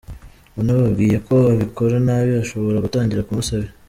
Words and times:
Unababwiye 0.59 1.17
ko 1.27 1.35
abikora 1.53 1.95
nabi, 2.05 2.29
bashobora 2.39 2.83
gutangira 2.85 3.25
kumusebya. 3.27 3.71